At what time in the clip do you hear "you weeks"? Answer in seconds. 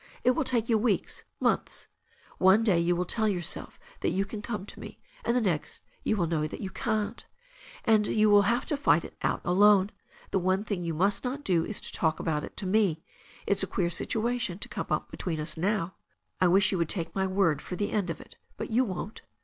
0.67-1.25